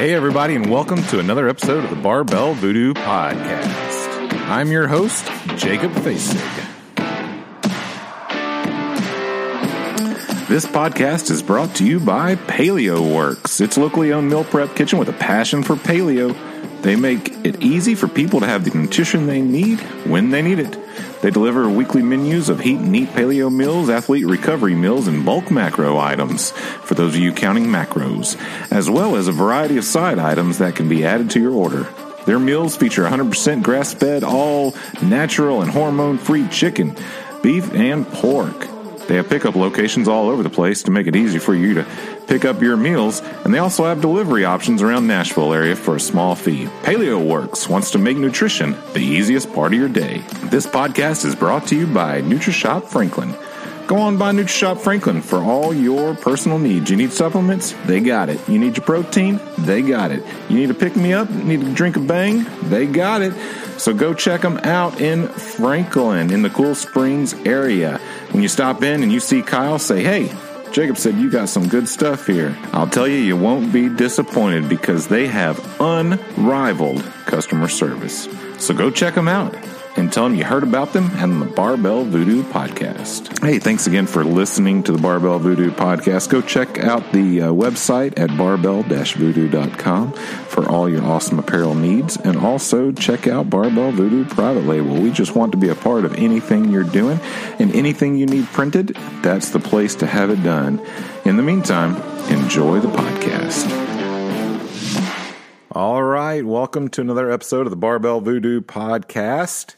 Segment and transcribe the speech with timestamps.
[0.00, 4.32] Hey, everybody, and welcome to another episode of the Barbell Voodoo Podcast.
[4.48, 5.26] I'm your host,
[5.58, 6.40] Jacob Fasig.
[10.48, 13.60] This podcast is brought to you by Paleo Works.
[13.60, 16.34] It's locally owned meal prep kitchen with a passion for paleo.
[16.80, 20.60] They make it easy for people to have the nutrition they need when they need
[20.60, 20.78] it.
[21.22, 25.50] They deliver weekly menus of heat and eat paleo meals, athlete recovery meals, and bulk
[25.50, 28.40] macro items for those of you counting macros,
[28.72, 31.86] as well as a variety of side items that can be added to your order.
[32.24, 36.96] Their meals feature 100% grass fed, all natural and hormone free chicken,
[37.42, 38.69] beef, and pork.
[39.10, 41.86] They have pickup locations all over the place to make it easy for you to
[42.28, 46.00] pick up your meals, and they also have delivery options around Nashville area for a
[46.00, 46.66] small fee.
[46.84, 50.18] Paleo Works wants to make nutrition the easiest part of your day.
[50.44, 53.34] This podcast is brought to you by NutriShop Franklin.
[53.88, 56.88] Go on by NutriShop Franklin for all your personal needs.
[56.88, 57.74] You need supplements?
[57.86, 58.48] They got it.
[58.48, 59.40] You need your protein?
[59.58, 60.24] They got it.
[60.48, 61.28] You need to pick me up?
[61.28, 62.46] Need to drink a bang?
[62.62, 63.32] They got it.
[63.80, 67.96] So go check them out in Franklin in the Cool Springs area.
[68.30, 70.30] When you stop in and you see Kyle, say, hey,
[70.70, 72.54] Jacob said you got some good stuff here.
[72.74, 78.28] I'll tell you, you won't be disappointed because they have unrivaled customer service.
[78.58, 79.56] So go check them out
[80.00, 83.38] and tell them you heard about them and the Barbell Voodoo podcast.
[83.44, 86.30] Hey, thanks again for listening to the Barbell Voodoo podcast.
[86.30, 92.38] Go check out the uh, website at barbell-voodoo.com for all your awesome apparel needs and
[92.38, 94.94] also check out Barbell Voodoo private label.
[94.94, 97.20] We just want to be a part of anything you're doing
[97.58, 100.80] and anything you need printed, that's the place to have it done.
[101.26, 101.96] In the meantime,
[102.32, 103.68] enjoy the podcast.
[105.72, 109.74] All right, welcome to another episode of the Barbell Voodoo podcast.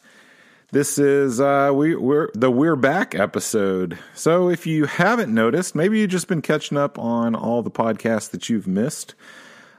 [0.73, 3.99] This is uh, we, we're the We're Back episode.
[4.15, 8.31] So if you haven't noticed, maybe you've just been catching up on all the podcasts
[8.31, 9.15] that you've missed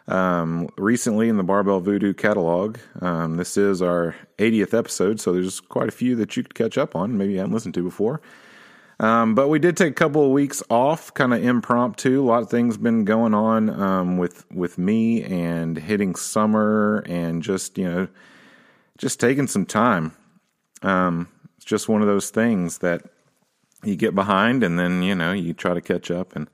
[0.08, 2.78] um, recently in the Barbell Voodoo catalog.
[3.02, 6.78] Um, this is our 80th episode, so there's quite a few that you could catch
[6.78, 7.18] up on.
[7.18, 8.22] Maybe you haven't listened to before.
[9.00, 12.22] Um, but we did take a couple of weeks off, kind of impromptu.
[12.22, 17.42] A lot of things been going on um, with with me and hitting summer and
[17.42, 18.08] just you know
[19.00, 20.14] just taking some time.
[20.84, 23.04] Um, it's just one of those things that
[23.84, 26.36] you get behind and then, you know, you try to catch up.
[26.36, 26.50] And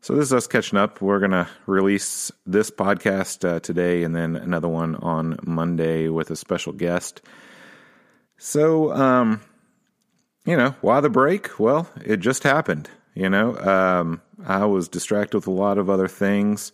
[0.00, 1.00] so this is us catching up.
[1.00, 6.30] We're going to release this podcast uh, today and then another one on Monday with
[6.30, 7.20] a special guest.
[8.36, 9.40] So, um,
[10.44, 11.58] you know, why the break?
[11.58, 12.88] Well, it just happened.
[13.14, 16.72] You know, um, I was distracted with a lot of other things,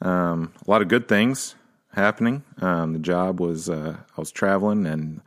[0.00, 1.54] um, a lot of good things
[1.92, 2.42] happening.
[2.62, 5.20] Um, the job was, uh, I was traveling and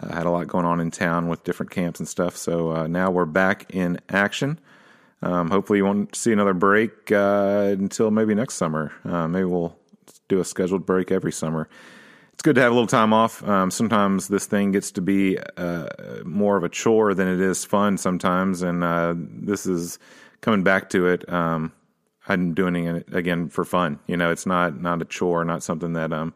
[0.00, 2.36] uh, had a lot going on in town with different camps and stuff.
[2.36, 4.58] So uh, now we're back in action.
[5.22, 8.92] Um, hopefully, you won't see another break uh, until maybe next summer.
[9.04, 9.76] Uh, maybe we'll
[10.28, 11.68] do a scheduled break every summer.
[12.34, 13.42] It's good to have a little time off.
[13.48, 15.86] Um, sometimes this thing gets to be uh,
[16.24, 19.98] more of a chore than it is fun sometimes, and uh, this is
[20.42, 21.26] coming back to it.
[21.32, 21.72] Um,
[22.28, 24.00] I'm doing it again for fun.
[24.06, 26.34] You know, it's not not a chore, not something that um,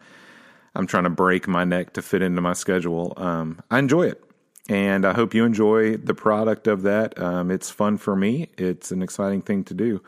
[0.74, 3.12] I'm trying to break my neck to fit into my schedule.
[3.16, 4.22] Um, I enjoy it,
[4.68, 7.20] and I hope you enjoy the product of that.
[7.20, 8.50] Um, it's fun for me.
[8.56, 10.02] It's an exciting thing to do.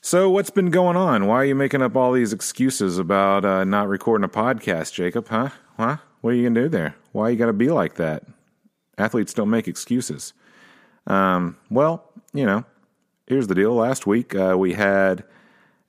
[0.00, 1.26] So, what's been going on?
[1.26, 5.28] Why are you making up all these excuses about uh, not recording a podcast, Jacob?
[5.28, 5.50] Huh?
[5.76, 5.98] Huh?
[6.22, 6.96] What are you gonna do there?
[7.12, 8.24] Why you got to be like that?
[8.98, 10.32] Athletes don't make excuses.
[11.06, 12.64] Um, well, you know,
[13.26, 13.74] here's the deal.
[13.74, 15.24] Last week uh, we had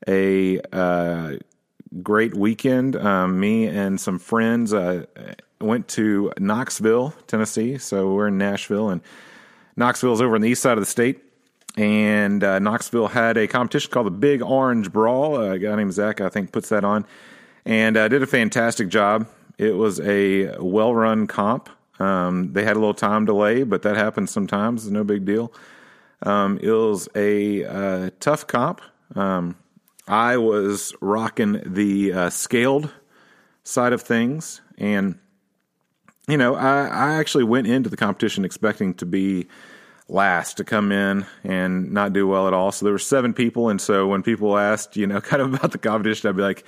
[0.08, 1.38] a uh,
[2.02, 2.96] great weekend.
[2.96, 5.06] Um, me and some friends uh,
[5.62, 7.78] went to Knoxville, Tennessee.
[7.78, 9.02] So we're in Nashville, and
[9.76, 11.22] Knoxville is over on the east side of the state.
[11.76, 15.38] And uh, Knoxville had a competition called the Big Orange Brawl.
[15.38, 17.06] Uh, a guy named Zach, I think, puts that on,
[17.66, 19.28] and uh, did a fantastic job.
[19.58, 21.70] It was a well-run comp.
[22.00, 24.90] Um, they had a little time delay, but that happens sometimes.
[24.90, 25.52] No big deal.
[26.24, 28.82] Um, it was a uh, tough comp.
[29.16, 29.56] Um,
[30.08, 32.92] I was rocking the uh, scaled
[33.64, 35.18] side of things, and
[36.28, 39.48] you know, I, I actually went into the competition expecting to be
[40.10, 42.72] last to come in and not do well at all.
[42.72, 45.72] So there were seven people, and so when people asked, you know, kind of about
[45.72, 46.66] the competition, I'd be like,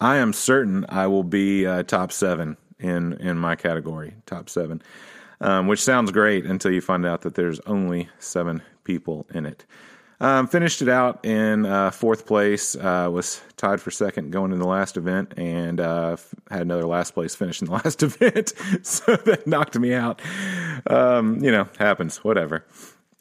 [0.00, 4.82] I am certain I will be uh, top seven in in my category, top seven,
[5.40, 9.64] um, which sounds great until you find out that there's only seven people in it.
[10.24, 12.74] Um, finished it out in uh, fourth place.
[12.74, 16.16] Uh, was tied for second going in the last event, and uh,
[16.50, 18.54] had another last place finish in the last event.
[18.80, 20.22] so that knocked me out.
[20.86, 22.24] Um, you know, happens.
[22.24, 22.64] Whatever.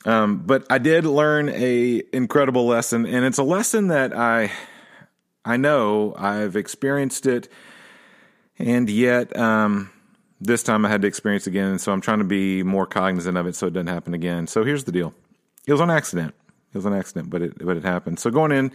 [0.05, 4.49] Um, but I did learn a incredible lesson, and it's a lesson that I
[5.43, 7.49] I know I've experienced it,
[8.57, 9.91] and yet um,
[10.39, 11.79] this time I had to experience again.
[11.79, 14.47] So I'm trying to be more cognizant of it so it doesn't happen again.
[14.47, 15.13] So here's the deal
[15.67, 16.33] it was an accident.
[16.73, 18.19] It was an accident, but it, but it happened.
[18.19, 18.71] So going in,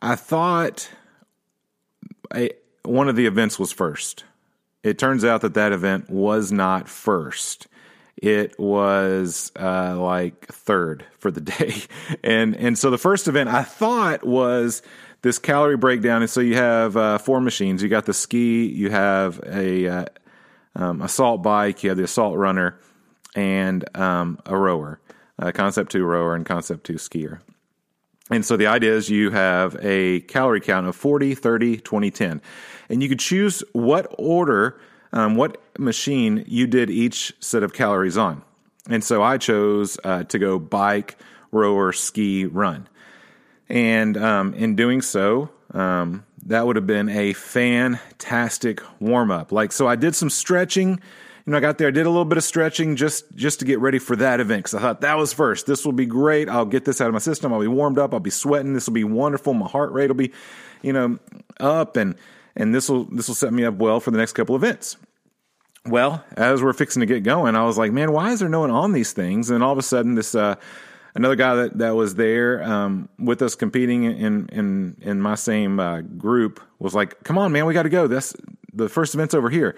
[0.00, 0.90] I thought
[2.32, 2.50] I,
[2.84, 4.24] one of the events was first.
[4.82, 7.68] It turns out that that event was not first
[8.22, 11.74] it was uh, like third for the day,
[12.22, 14.80] and and so the first event I thought was
[15.22, 17.82] this calorie breakdown, and so you have uh, four machines.
[17.82, 20.04] You got the ski, you have a uh,
[20.76, 22.78] um, assault bike, you have the assault runner,
[23.34, 25.00] and um, a rower,
[25.38, 27.40] a Concept Two rower and Concept Two skier.
[28.30, 32.42] And so the idea is you have a calorie count of 40, 30, 20, 10.
[32.88, 34.80] And you could choose what order
[35.12, 38.42] um, what machine you did each set of calories on.
[38.88, 41.16] And so I chose uh, to go bike,
[41.50, 42.88] rower, ski, run.
[43.68, 49.52] And um, in doing so, um, that would have been a fantastic warm up.
[49.52, 51.00] Like, so I did some stretching.
[51.44, 53.64] You know, I got there, I did a little bit of stretching just just to
[53.64, 55.66] get ready for that event because I thought that was first.
[55.66, 56.48] This will be great.
[56.48, 57.52] I'll get this out of my system.
[57.52, 58.14] I'll be warmed up.
[58.14, 58.74] I'll be sweating.
[58.74, 59.52] This will be wonderful.
[59.52, 60.32] My heart rate will be,
[60.82, 61.18] you know,
[61.58, 62.14] up and
[62.54, 64.96] and this will this will set me up well for the next couple events.
[65.84, 68.60] Well, as we're fixing to get going, I was like, man, why is there no
[68.60, 69.50] one on these things?
[69.50, 70.54] And all of a sudden, this uh,
[71.16, 75.80] another guy that, that was there um, with us competing in in in my same
[75.80, 78.06] uh, group was like, come on, man, we got to go.
[78.06, 78.34] This
[78.72, 79.76] the first event's over here,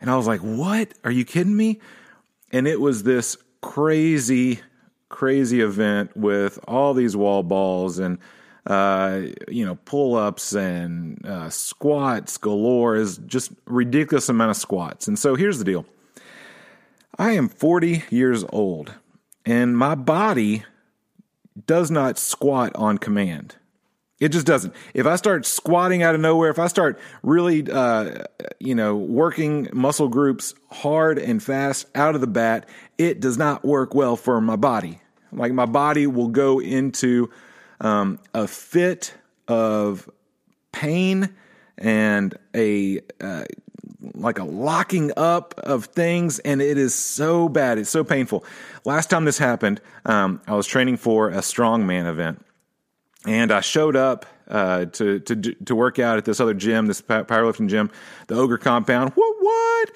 [0.00, 0.92] and I was like, what?
[1.04, 1.80] Are you kidding me?
[2.52, 4.60] And it was this crazy,
[5.08, 8.18] crazy event with all these wall balls and
[8.66, 15.06] uh, you know, pull ups and uh, squats galore is just ridiculous amount of squats.
[15.06, 15.86] And so here's the deal
[17.18, 18.92] I am 40 years old,
[19.44, 20.64] and my body
[21.66, 23.56] does not squat on command.
[24.18, 24.74] It just doesn't.
[24.94, 28.24] If I start squatting out of nowhere, if I start really, uh,
[28.58, 32.66] you know, working muscle groups hard and fast out of the bat,
[32.96, 35.00] it does not work well for my body.
[35.32, 37.30] Like my body will go into
[37.80, 39.14] um, a fit
[39.48, 40.08] of
[40.72, 41.34] pain
[41.76, 43.44] and a uh,
[44.14, 47.76] like a locking up of things, and it is so bad.
[47.76, 48.44] It's so painful.
[48.84, 52.44] Last time this happened, um, I was training for a strongman event,
[53.26, 57.02] and I showed up uh, to to to work out at this other gym, this
[57.02, 57.90] powerlifting gym,
[58.28, 59.12] the Ogre Compound.
[59.14, 59.90] What what?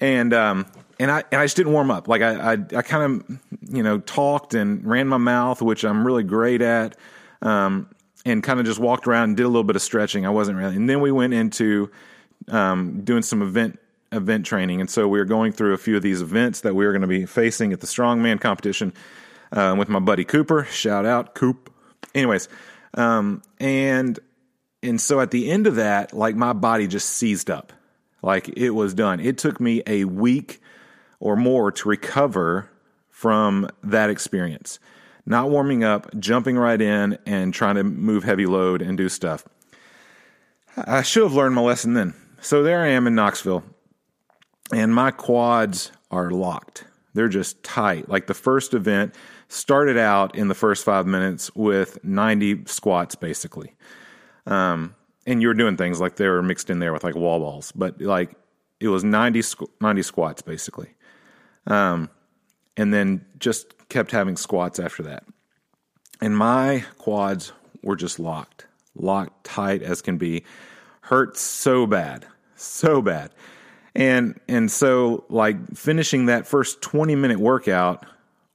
[0.00, 0.66] And um,
[0.98, 2.08] and I and I just didn't warm up.
[2.08, 3.38] Like I I, I kind of
[3.74, 6.96] you know talked and ran my mouth, which I'm really great at
[7.42, 7.88] um,
[8.24, 10.26] and kind of just walked around and did a little bit of stretching.
[10.26, 11.90] I wasn't really, and then we went into
[12.48, 13.78] um, doing some event
[14.12, 16.84] event training, and so we were going through a few of these events that we
[16.86, 18.92] were going to be facing at the strongman competition
[19.52, 20.64] uh, with my buddy Cooper.
[20.64, 21.70] Shout out Coop.
[22.14, 22.48] Anyways,
[22.94, 24.18] um, and
[24.82, 27.72] and so at the end of that, like my body just seized up,
[28.22, 29.20] like it was done.
[29.20, 30.60] It took me a week
[31.20, 32.70] or more to recover
[33.10, 34.78] from that experience
[35.26, 39.44] not warming up, jumping right in, and trying to move heavy load and do stuff.
[40.76, 42.14] I should have learned my lesson then.
[42.40, 43.64] So there I am in Knoxville,
[44.72, 46.84] and my quads are locked.
[47.14, 48.08] They're just tight.
[48.08, 49.14] Like the first event
[49.48, 53.74] started out in the first five minutes with 90 squats, basically.
[54.46, 54.94] Um,
[55.26, 57.72] and you were doing things like they were mixed in there with like wall balls,
[57.72, 58.34] but like
[58.80, 59.42] it was 90,
[59.80, 60.90] 90 squats, basically.
[61.66, 62.10] Um,
[62.76, 65.24] and then just kept having squats after that.
[66.20, 70.44] And my quads were just locked, locked tight as can be.
[71.02, 73.30] Hurt so bad, so bad.
[73.94, 78.06] And and so like finishing that first 20 minute workout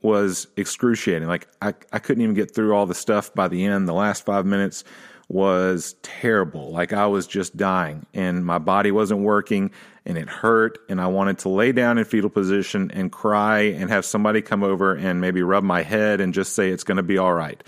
[0.01, 1.27] was excruciating.
[1.27, 3.87] Like I, I couldn't even get through all the stuff by the end.
[3.87, 4.83] The last five minutes
[5.27, 6.71] was terrible.
[6.71, 9.71] Like I was just dying and my body wasn't working
[10.05, 13.89] and it hurt and I wanted to lay down in fetal position and cry and
[13.89, 17.03] have somebody come over and maybe rub my head and just say it's going to
[17.03, 17.63] be all right.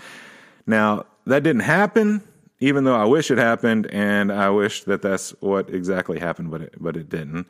[0.66, 2.22] Now, that didn't happen
[2.58, 6.62] even though I wish it happened and I wish that that's what exactly happened but
[6.62, 7.46] it but it didn't.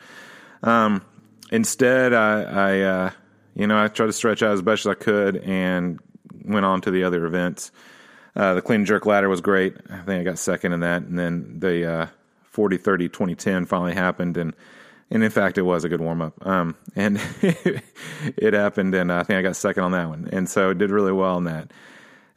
[0.62, 1.04] Um,
[1.50, 3.10] instead I I uh,
[3.54, 6.00] you know, I tried to stretch out as best as I could and
[6.44, 7.70] went on to the other events.
[8.34, 9.76] Uh, the clean jerk ladder was great.
[9.90, 11.02] I think I got second in that.
[11.02, 12.06] And then the uh,
[12.44, 14.36] 40 30 2010 finally happened.
[14.36, 14.54] And,
[15.10, 16.46] and in fact, it was a good warm up.
[16.46, 18.94] Um, and it happened.
[18.94, 20.28] And I think I got second on that one.
[20.32, 21.70] And so I did really well in that.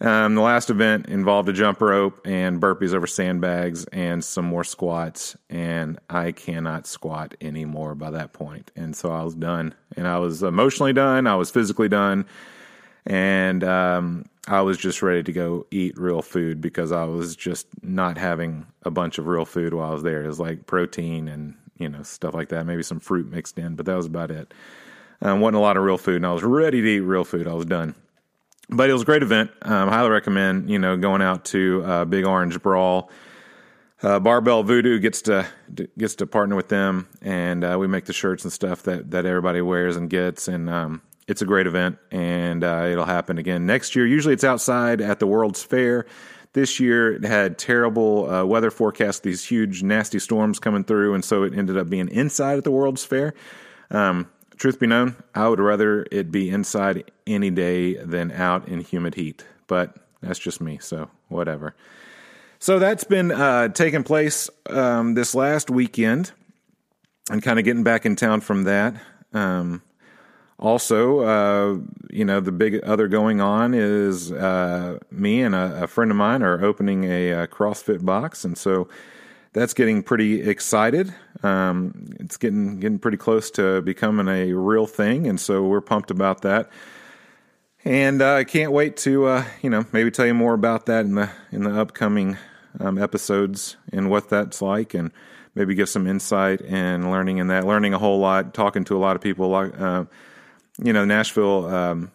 [0.06, 4.64] Um, the last event involved a jump rope and burpees over sandbags and some more
[4.64, 5.36] squats.
[5.50, 8.72] And I cannot squat anymore by that point.
[8.76, 9.74] And so I was done.
[9.98, 11.26] And I was emotionally done.
[11.28, 12.26] I was physically done
[13.06, 17.68] and um, I was just ready to go eat real food because I was just
[17.84, 20.24] not having a bunch of real food while I was there.
[20.24, 23.76] It was like protein and you know stuff like that, maybe some fruit mixed in,
[23.76, 24.54] but that was about it.
[25.22, 27.48] Um, wasn't a lot of real food, and I was ready to eat real food.
[27.48, 27.96] I was done,
[28.70, 29.52] but it was a great event.
[29.62, 33.10] Um, highly recommend you know going out to uh, Big Orange Brawl.
[34.02, 35.48] Uh, Barbell Voodoo gets to
[35.98, 39.26] gets to partner with them, and uh, we make the shirts and stuff that that
[39.26, 43.66] everybody wears and gets, and um, it's a great event, and uh, it'll happen again
[43.66, 44.06] next year.
[44.06, 46.06] Usually, it's outside at the World's Fair.
[46.54, 51.24] This year, it had terrible uh, weather forecast; these huge, nasty storms coming through, and
[51.24, 53.34] so it ended up being inside at the World's Fair.
[53.92, 58.82] Um, truth be known, I would rather it be inside any day than out in
[58.82, 60.80] humid heat, but that's just me.
[60.82, 61.76] So whatever.
[62.60, 66.32] So that's been uh, taking place um, this last weekend,
[67.30, 68.96] and kind of getting back in town from that.
[69.34, 69.82] Um,
[70.58, 75.88] also, uh, you know, the big other going on is uh, me and a, a,
[75.88, 78.88] friend of mine are opening a, a, CrossFit box, and so
[79.56, 81.16] that's getting pretty excited.
[81.42, 86.12] Um, it's getting getting pretty close to becoming a real thing, and so we're pumped
[86.12, 86.70] about that.
[87.86, 91.06] And uh, I can't wait to uh, you know maybe tell you more about that
[91.06, 92.38] in the in the upcoming
[92.82, 95.12] um, episodes and what that's like, and
[95.56, 97.66] maybe give some insight and learning in that.
[97.66, 99.56] Learning a whole lot, talking to a lot of people.
[99.56, 100.06] Uh,
[100.84, 102.12] you know, Nashville um,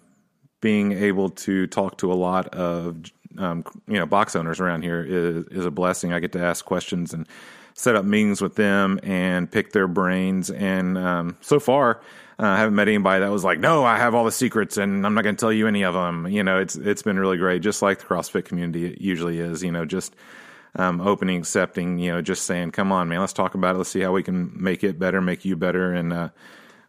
[0.60, 3.02] being able to talk to a lot of
[3.38, 6.12] um, you know box owners around here is is a blessing.
[6.12, 7.26] I get to ask questions and
[7.74, 10.50] set up meetings with them and pick their brains.
[10.50, 12.00] And um, so far,
[12.38, 15.06] uh, I haven't met anybody that was like, "No, I have all the secrets, and
[15.06, 17.36] I'm not going to tell you any of them." You know, it's it's been really
[17.36, 19.62] great, just like the CrossFit community usually is.
[19.62, 20.14] You know, just
[20.76, 21.98] um, opening, accepting.
[21.98, 23.78] You know, just saying, "Come on, man, let's talk about it.
[23.78, 26.28] Let's see how we can make it better, make you better, and uh,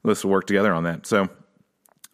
[0.04, 1.30] let's work together on that." So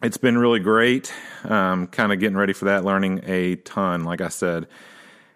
[0.02, 1.12] it's been really great.
[1.44, 4.68] Um, kind of getting ready for that, learning a ton, like I said.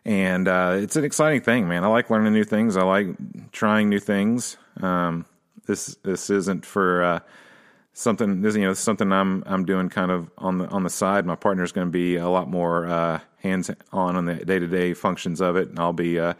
[0.05, 1.85] And uh, it's an exciting thing, man.
[1.85, 2.77] I like learning new things.
[2.77, 3.07] I like
[3.53, 4.57] trying new things.
[4.81, 5.27] Um,
[5.67, 7.21] this this isn't for uh,
[7.93, 8.43] something.
[8.43, 11.25] This, you know, something I'm I'm doing kind of on the on the side.
[11.25, 14.67] My partner's going to be a lot more uh, hands on on the day to
[14.67, 16.35] day functions of it, and I'll be uh,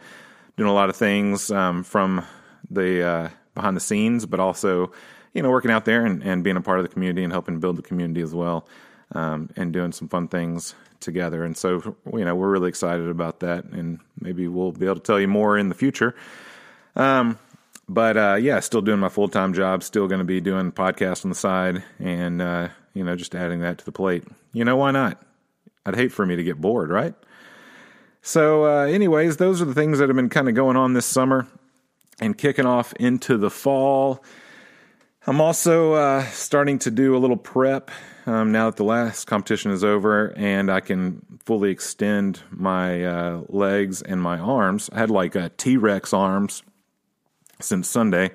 [0.57, 2.25] doing a lot of things um, from
[2.69, 4.91] the uh, behind the scenes, but also
[5.33, 7.59] you know, working out there and, and being a part of the community and helping
[7.59, 8.67] build the community as well,
[9.13, 11.43] um, and doing some fun things together.
[11.43, 15.01] And so, you know, we're really excited about that, and maybe we'll be able to
[15.01, 16.15] tell you more in the future.
[16.95, 17.37] Um,
[17.89, 21.25] but uh, yeah, still doing my full time job, still going to be doing podcasts
[21.25, 24.23] on the side, and uh, you know, just adding that to the plate.
[24.53, 25.21] You know, why not?
[25.85, 27.13] I'd hate for me to get bored, right?
[28.21, 31.05] So, uh, anyways, those are the things that have been kind of going on this
[31.05, 31.45] summer
[32.21, 34.23] and kicking off into the fall.
[35.25, 37.91] I'm also uh, starting to do a little prep
[38.25, 43.41] um, now that the last competition is over and I can fully extend my uh,
[43.47, 44.89] legs and my arms.
[44.91, 46.61] I had like T Rex arms
[47.61, 48.31] since Sunday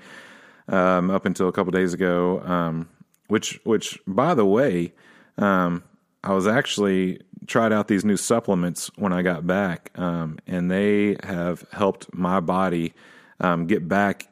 [0.67, 2.89] um, up until a couple days ago, um,
[3.27, 4.95] which, which, by the way,
[5.37, 5.83] um,
[6.25, 11.19] I was actually tried out these new supplements when I got back, um, and they
[11.23, 12.95] have helped my body
[13.41, 14.29] um, get back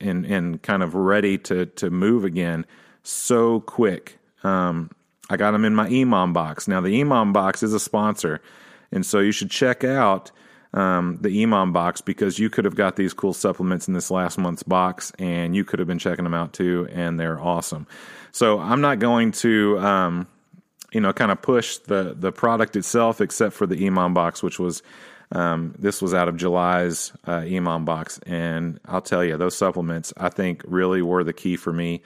[0.00, 2.66] and and kind of ready to to move again
[3.02, 4.18] so quick.
[4.42, 4.90] Um,
[5.30, 6.68] I got them in my EMOM box.
[6.68, 8.40] Now the EMOM box is a sponsor,
[8.92, 10.30] and so you should check out
[10.72, 14.38] um, the EMOM box because you could have got these cool supplements in this last
[14.38, 17.86] month's box, and you could have been checking them out too, and they're awesome.
[18.32, 19.78] So I'm not going to.
[19.78, 20.26] Um,
[20.92, 24.60] you know, kind of push the the product itself, except for the EMOM box, which
[24.60, 24.80] was
[25.34, 30.12] um, this was out of July's uh, EMOM box, and I'll tell you, those supplements
[30.16, 32.02] I think really were the key for me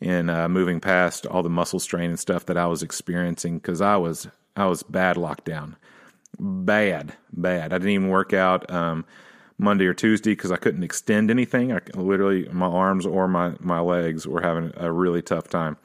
[0.00, 3.80] in uh, moving past all the muscle strain and stuff that I was experiencing because
[3.80, 5.76] I was I was bad lockdown,
[6.38, 7.72] bad, bad.
[7.72, 9.04] I didn't even work out um,
[9.58, 11.72] Monday or Tuesday because I couldn't extend anything.
[11.72, 15.76] I literally my arms or my my legs were having a really tough time.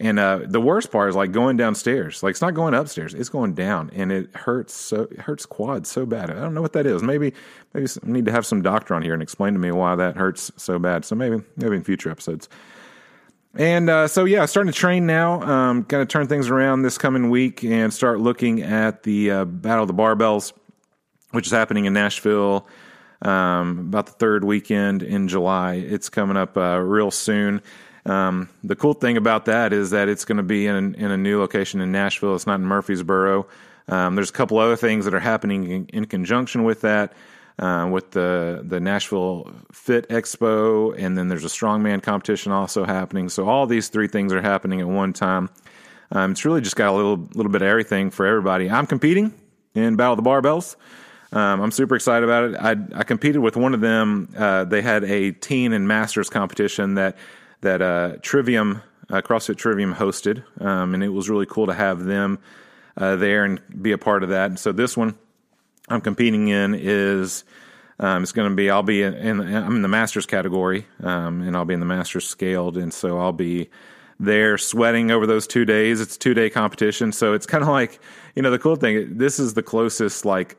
[0.00, 2.22] And uh, the worst part is like going downstairs.
[2.22, 5.88] Like it's not going upstairs; it's going down, and it hurts so it hurts quads
[5.88, 6.30] so bad.
[6.30, 7.02] I don't know what that is.
[7.02, 7.32] Maybe
[7.74, 10.16] maybe I need to have some doctor on here and explain to me why that
[10.16, 11.04] hurts so bad.
[11.04, 12.48] So maybe maybe in future episodes.
[13.54, 15.42] And uh, so yeah, starting to train now.
[15.42, 19.44] Um, going to turn things around this coming week and start looking at the uh,
[19.46, 20.52] Battle of the Barbells,
[21.32, 22.68] which is happening in Nashville.
[23.20, 25.74] Um, about the third weekend in July.
[25.74, 27.62] It's coming up uh, real soon.
[28.08, 31.16] Um, the cool thing about that is that it's going to be in, in a
[31.16, 32.34] new location in Nashville.
[32.34, 33.46] It's not in Murfreesboro.
[33.88, 37.12] Um, there's a couple other things that are happening in, in conjunction with that,
[37.58, 43.28] uh, with the the Nashville Fit Expo, and then there's a strongman competition also happening.
[43.28, 45.50] So all these three things are happening at one time.
[46.12, 48.70] Um, it's really just got a little little bit of everything for everybody.
[48.70, 49.32] I'm competing
[49.74, 50.76] in Battle of the Barbells.
[51.30, 52.56] Um, I'm super excited about it.
[52.56, 54.32] I, I competed with one of them.
[54.36, 57.18] Uh, they had a teen and masters competition that
[57.60, 62.04] that uh, Trivium uh, CrossFit Trivium hosted, um, and it was really cool to have
[62.04, 62.38] them
[62.96, 64.46] uh, there and be a part of that.
[64.50, 65.16] And so this one
[65.88, 67.44] I'm competing in is
[67.98, 71.42] um, it's going to be I'll be in, in, I'm in the masters category, um,
[71.42, 73.70] and I'll be in the masters scaled, and so I'll be
[74.20, 76.00] there sweating over those two days.
[76.00, 78.00] It's a two day competition, so it's kind of like
[78.34, 79.16] you know the cool thing.
[79.16, 80.56] This is the closest like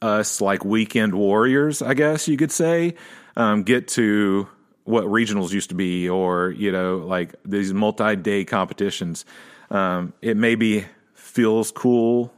[0.00, 2.94] us like weekend warriors, I guess you could say,
[3.36, 4.48] um, get to
[4.88, 9.26] what regionals used to be, or you know, like these multi-day competitions.
[9.70, 12.32] Um, it maybe feels cool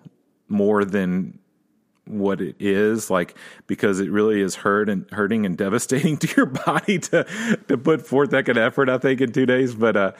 [0.48, 1.38] more than
[2.06, 3.36] what it is like
[3.68, 7.24] because it really is hurt and hurting and devastating to your body to
[7.68, 10.10] to put forth that kind of effort i think in two days but uh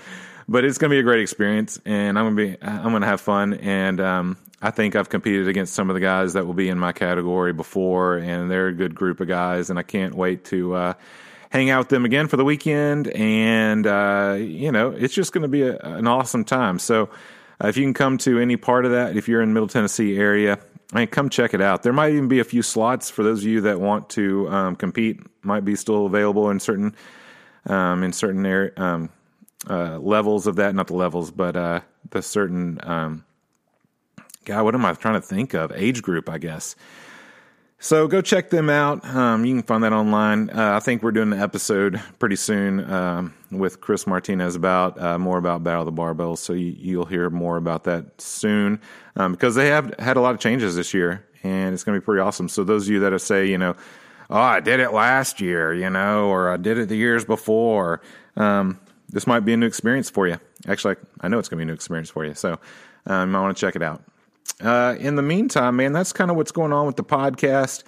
[0.47, 3.55] but it's gonna be a great experience and i'm gonna be i'm gonna have fun
[3.55, 6.79] and um I think I've competed against some of the guys that will be in
[6.79, 10.75] my category before, and they're a good group of guys, and I can't wait to
[10.75, 10.95] uh,
[11.50, 13.09] hang out with them again for the weekend.
[13.09, 16.78] And uh, you know, it's just going to be a, an awesome time.
[16.78, 17.11] So,
[17.62, 20.16] uh, if you can come to any part of that, if you're in Middle Tennessee
[20.16, 20.59] area,
[20.92, 21.83] I mean, come check it out.
[21.83, 24.76] There might even be a few slots for those of you that want to um,
[24.76, 25.21] compete.
[25.42, 26.97] Might be still available in certain
[27.66, 29.11] um, in certain um,
[29.69, 30.75] uh, levels of that.
[30.75, 31.80] Not the levels, but uh,
[32.11, 33.25] the certain um,
[34.45, 35.71] God, what am I trying to think of?
[35.73, 36.75] Age group, I guess.
[37.83, 39.03] So go check them out.
[39.07, 40.51] Um, you can find that online.
[40.51, 45.19] Uh, I think we're doing an episode pretty soon um, with Chris Martinez about uh,
[45.19, 46.39] more about Battle of the Barbells.
[46.39, 48.83] So you, will hear more about that soon
[49.17, 52.03] um, because they have had a lot of changes this year, and it's going to
[52.03, 52.51] be pretty awesome.
[52.51, 53.75] So those of you that say, you know,
[54.29, 58.03] oh, I did it last year, you know, or I did it the years before,
[58.37, 60.37] um, this might be a new experience for you.
[60.69, 62.35] Actually, I know it's going to be a new experience for you.
[62.35, 62.59] So
[63.07, 64.03] um, might want to check it out.
[64.61, 67.83] Uh, in the meantime, man, that's kind of what's going on with the podcast.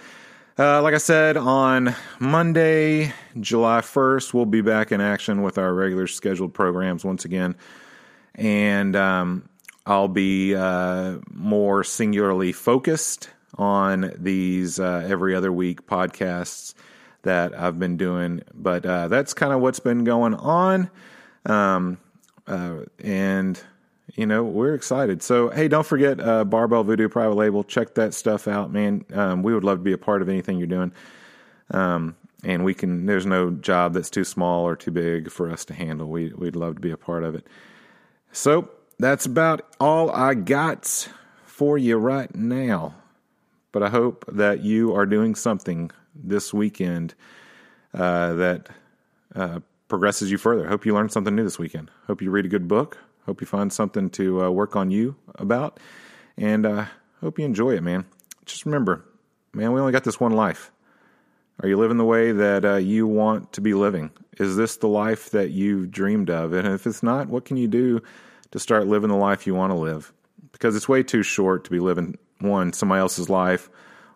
[0.59, 5.73] Uh, like I said, on Monday, July 1st, we'll be back in action with our
[5.73, 7.55] regular scheduled programs once again.
[8.35, 9.49] And um,
[9.87, 16.75] I'll be uh, more singularly focused on these uh, every other week podcasts
[17.23, 18.43] that I've been doing.
[18.55, 20.91] But uh, that's kind of what's been going on.
[21.47, 21.99] Um,
[22.47, 23.61] uh, and
[24.15, 25.23] you know, we're excited.
[25.23, 27.65] So, hey, don't forget uh, Barbell Voodoo Private Label.
[27.65, 29.05] Check that stuff out, man.
[29.13, 30.93] Um, we would love to be a part of anything you're doing.
[31.71, 35.65] Um, and we can, there's no job that's too small or too big for us
[35.67, 36.09] to handle.
[36.09, 37.47] We, we'd love to be a part of it.
[38.33, 41.09] So, that's about all I got
[41.45, 42.95] for you right now.
[43.73, 47.15] But I hope that you are doing something this weekend
[47.95, 48.69] uh, that
[49.35, 50.69] uh, progresses you further.
[50.69, 51.91] Hope you learned something new this weekend.
[52.07, 55.17] Hope you read a good book Hope you find something to uh, work on you
[55.37, 55.79] about,
[56.37, 56.87] and uh,
[57.21, 58.05] hope you enjoy it, man.
[58.47, 59.05] Just remember,
[59.55, 60.73] man, we only got this one life.
[61.63, 64.11] Are you living the way that uh, you want to be living?
[64.39, 66.53] Is this the life that you've dreamed of?
[66.53, 68.03] And if it's not, what can you do
[68.51, 70.13] to start living the life you want to live?
[70.51, 73.71] Because it's way too short to be living one somebody else's life,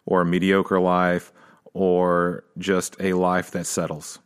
[0.04, 1.32] or a mediocre life,
[1.74, 4.18] or just a life that settles.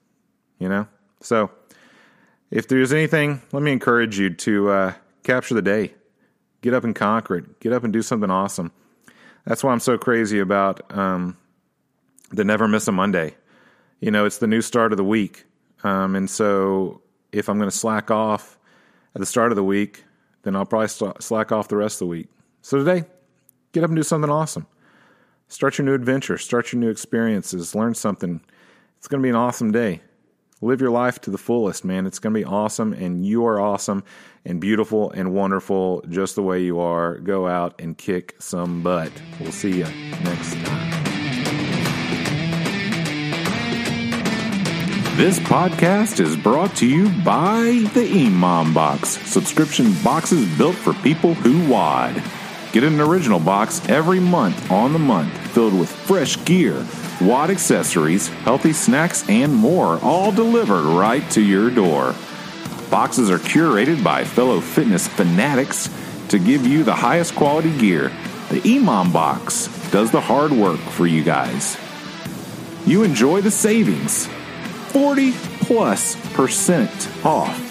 [0.58, 0.88] You know,
[1.20, 1.50] so
[2.50, 5.94] if there's anything, let me encourage you to uh, capture the day.
[6.62, 7.60] Get up and conquer it.
[7.60, 8.72] Get up and do something awesome.
[9.46, 11.36] That's why I'm so crazy about um,
[12.30, 13.36] the Never Miss a Monday.
[14.00, 15.46] You know, it's the new start of the week.
[15.82, 17.00] Um, and so
[17.32, 18.58] if I'm going to slack off
[19.14, 20.04] at the start of the week,
[20.42, 22.28] then I'll probably slack off the rest of the week.
[22.62, 23.06] So today,
[23.72, 24.66] get up and do something awesome.
[25.48, 28.40] Start your new adventure, start your new experiences, learn something.
[28.98, 30.02] It's going to be an awesome day
[30.60, 32.06] live your life to the fullest, man.
[32.06, 34.04] It's going to be awesome, and you are awesome
[34.44, 37.18] and beautiful and wonderful just the way you are.
[37.18, 39.12] Go out and kick some butt.
[39.40, 40.90] We'll see you next time.
[45.16, 51.34] This podcast is brought to you by the EMOM Box, subscription boxes built for people
[51.34, 52.22] who WOD.
[52.72, 56.86] Get an original box every month on the month filled with fresh gear
[57.20, 62.14] WOD accessories, healthy snacks, and more, all delivered right to your door.
[62.90, 65.90] Boxes are curated by fellow fitness fanatics
[66.28, 68.08] to give you the highest quality gear.
[68.48, 71.76] The EMOM Box does the hard work for you guys.
[72.86, 74.26] You enjoy the savings
[74.88, 77.68] 40 plus percent off.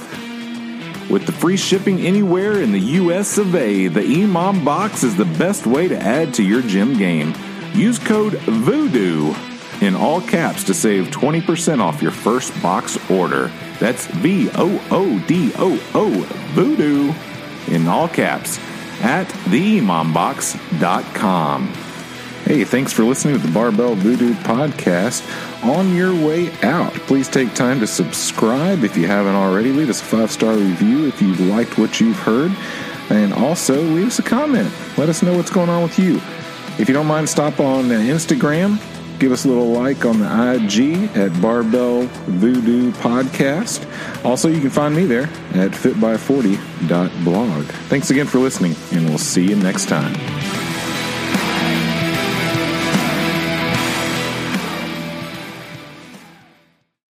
[1.10, 5.26] With the free shipping anywhere in the US of A, the EMOM Box is the
[5.26, 7.34] best way to add to your gym game.
[7.74, 13.50] Use code VOODOO in all caps to save 20% off your first box order.
[13.80, 16.10] That's V O O D O O,
[16.54, 17.14] Voodoo.
[17.74, 18.60] in all caps
[19.02, 21.68] at theemombox.com.
[22.46, 25.24] Hey, thanks for listening to the Barbell Voodoo podcast.
[25.64, 29.72] On your way out, please take time to subscribe if you haven't already.
[29.72, 32.52] Leave us a five star review if you've liked what you've heard.
[33.10, 34.72] And also, leave us a comment.
[34.98, 36.20] Let us know what's going on with you.
[36.80, 38.80] If you don't mind, stop on Instagram.
[39.20, 43.86] Give us a little like on the IG at Barbell Voodoo Podcast.
[44.24, 47.66] Also, you can find me there at fitby40.blog.
[47.66, 50.16] Thanks again for listening, and we'll see you next time.